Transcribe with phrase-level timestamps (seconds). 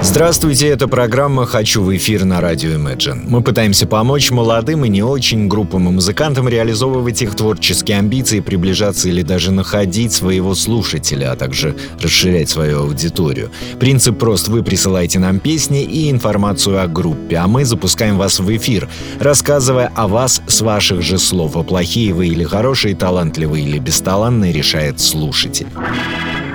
[0.00, 3.24] Здравствуйте, это программа «Хочу в эфир» на радио Imagine.
[3.26, 9.08] Мы пытаемся помочь молодым и не очень группам и музыкантам реализовывать их творческие амбиции, приближаться
[9.08, 13.50] или даже находить своего слушателя, а также расширять свою аудиторию.
[13.80, 14.46] Принцип прост.
[14.46, 18.88] Вы присылаете нам песни и информацию о группе, а мы запускаем вас в эфир,
[19.18, 21.56] рассказывая о вас с ваших же слов.
[21.56, 25.66] А плохие вы или хорошие, талантливые или бесталанные решает слушатель.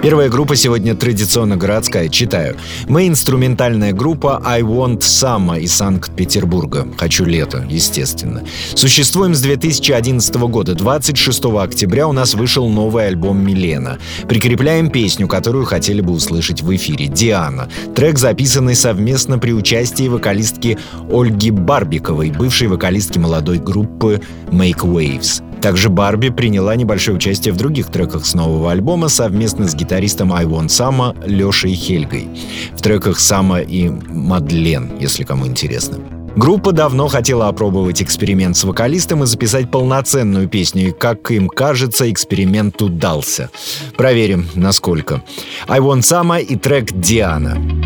[0.03, 2.09] Первая группа сегодня традиционно городская.
[2.09, 2.57] Читаю.
[2.89, 6.85] Мы инструментальная группа I Want Summer из Санкт-Петербурга.
[6.97, 8.43] Хочу лето, естественно.
[8.75, 10.75] Существуем с 2011 года.
[10.75, 13.97] 26 октября у нас вышел новый альбом Милена.
[14.27, 17.07] Прикрепляем песню, которую хотели бы услышать в эфире.
[17.07, 17.69] Диана.
[17.95, 20.77] Трек, записанный совместно при участии вокалистки
[21.09, 25.41] Ольги Барбиковой, бывшей вокалистки молодой группы Make Waves.
[25.63, 30.43] Также Барби приняла небольшое участие в других треках с нового альбома совместно с гитаристом I
[30.43, 32.27] Want Сама Лешей Хельгой.
[32.73, 35.99] В треках Сама и Мадлен, если кому интересно.
[36.35, 42.11] Группа давно хотела опробовать эксперимент с вокалистом и записать полноценную песню, и, как им кажется,
[42.11, 43.49] эксперимент удался.
[43.95, 45.23] Проверим, насколько.
[45.69, 47.82] I Want Sama и трек «Диана».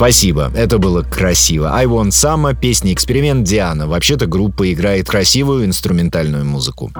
[0.00, 1.74] Спасибо, это было красиво.
[1.74, 3.86] I Want Summer, песня «Эксперимент» Диана.
[3.86, 6.90] Вообще-то группа играет красивую инструментальную музыку.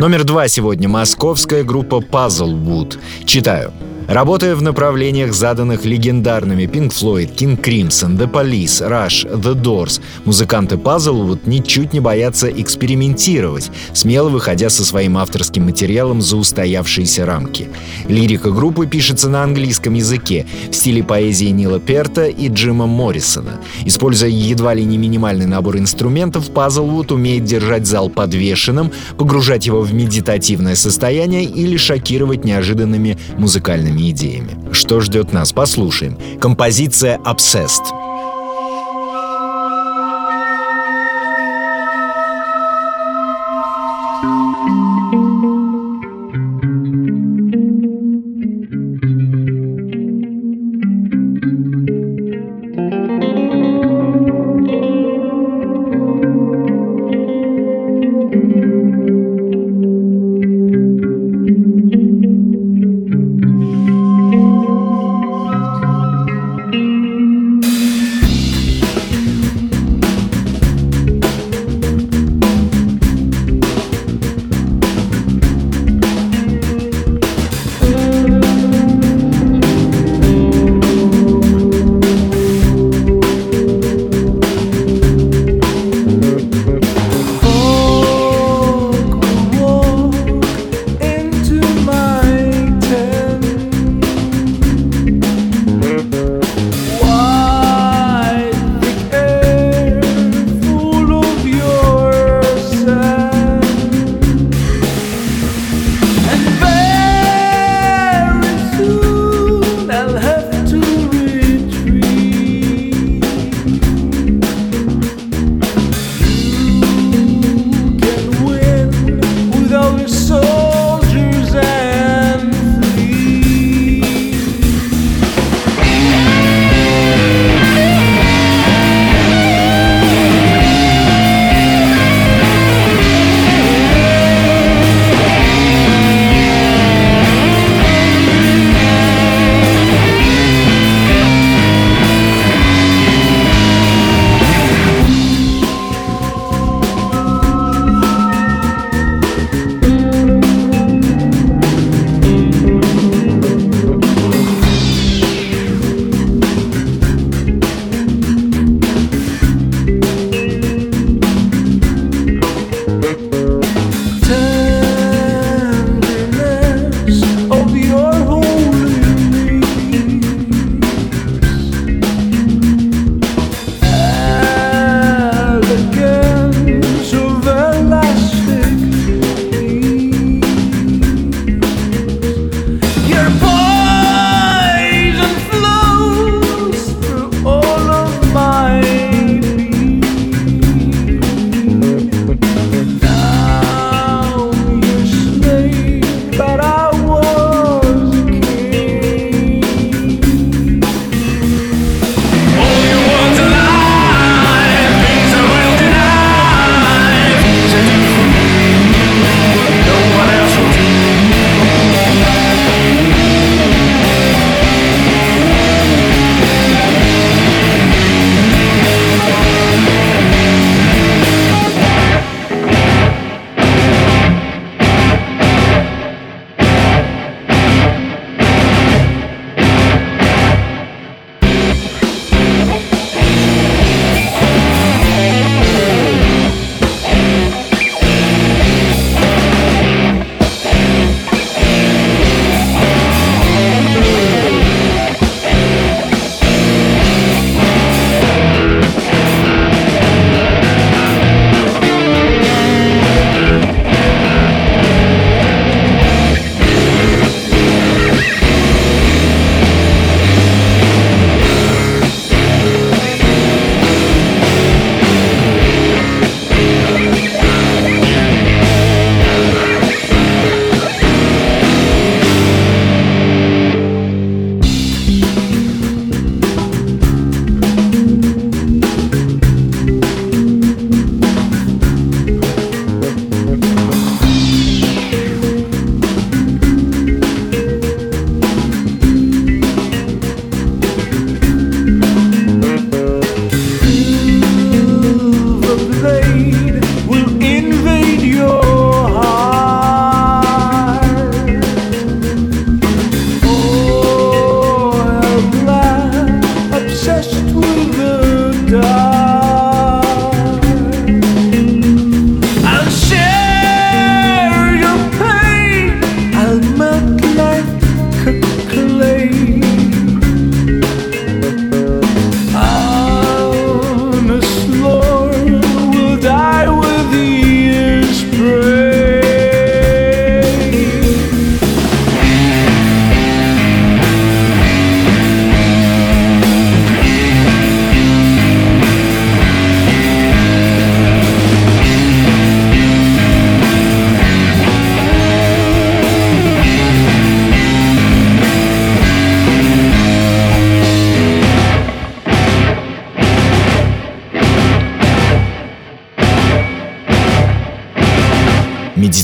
[0.00, 2.98] Номер два сегодня московская группа Puzzlewood.
[3.26, 3.72] Читаю.
[4.08, 10.76] Работая в направлениях, заданных легендарными Pink Floyd, King Crimson, The Police, Rush, The Doors, музыканты
[10.76, 17.68] Puzzlewood ничуть не боятся экспериментировать, смело выходя со своим авторским материалом за устоявшиеся рамки.
[18.06, 23.60] Лирика группы пишется на английском языке в стиле поэзии Нила Перта и Джима Моррисона.
[23.84, 29.92] Используя едва ли не минимальный набор инструментов, Puzzlewood умеет держать зал подвешенным, погружать его в
[29.92, 34.72] медитативное состояние или шокировать неожиданными музыкальными новыми идеями.
[34.72, 35.52] Что ждет нас?
[35.52, 36.18] Послушаем.
[36.40, 37.82] Композиция «Обсест».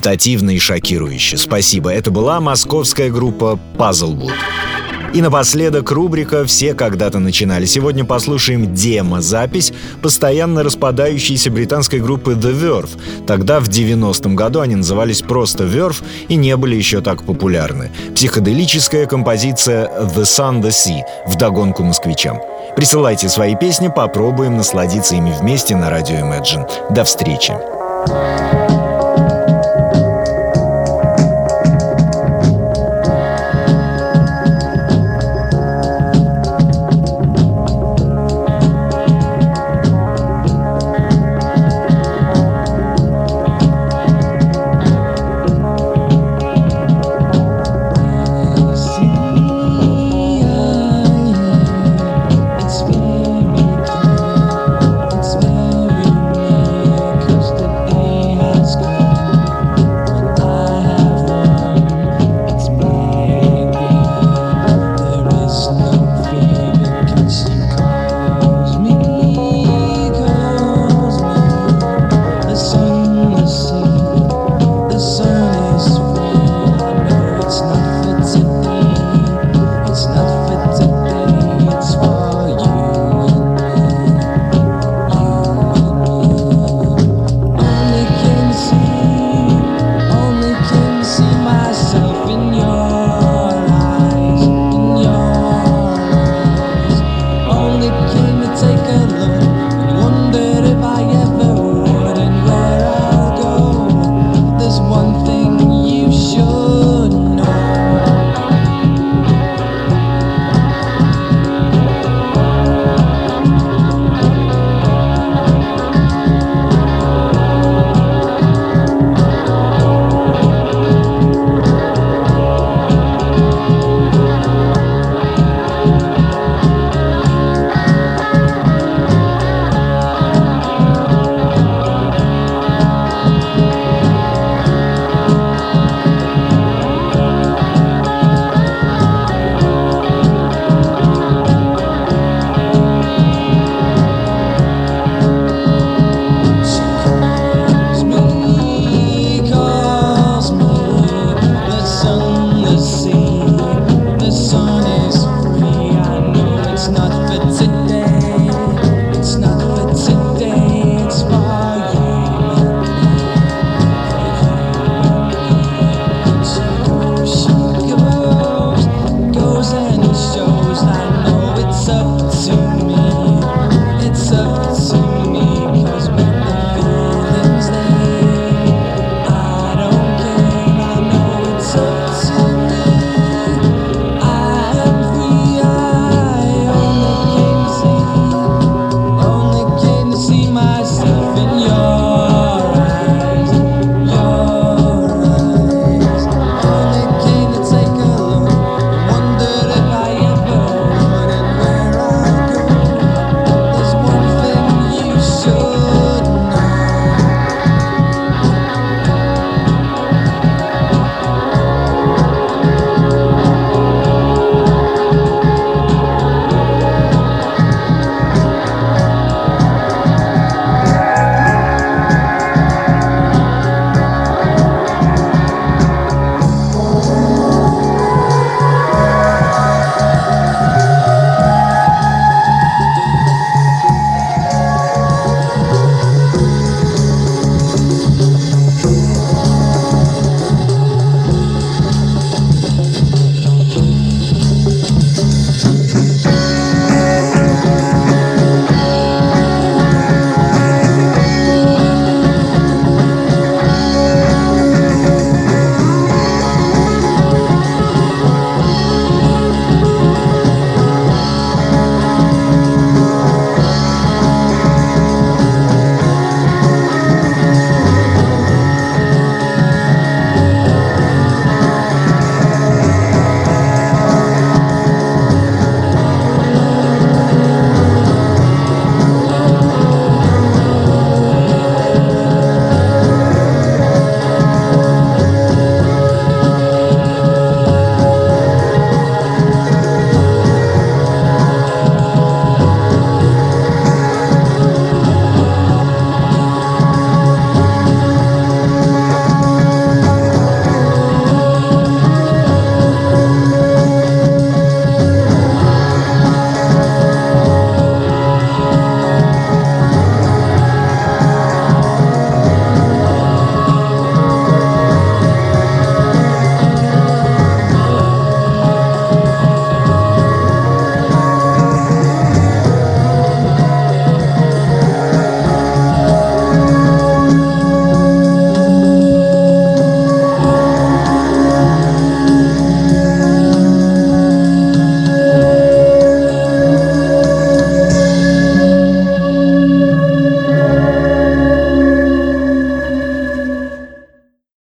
[0.03, 1.37] медитативно и шокирующе.
[1.37, 1.91] Спасибо.
[1.91, 4.33] Это была московская группа Puzzlewood.
[5.15, 7.67] И напоследок рубрика «Все когда-то начинали».
[7.67, 12.89] Сегодня послушаем демо-запись постоянно распадающейся британской группы The Verve.
[13.27, 17.93] Тогда, в 90-м году, они назывались просто Verve и не были еще так популярны.
[18.15, 22.41] Психоделическая композиция «The Sun, The Sea» в догонку москвичам.
[22.75, 26.67] Присылайте свои песни, попробуем насладиться ими вместе на радио Imagine.
[26.93, 27.53] До встречи!
[28.05, 28.62] thank you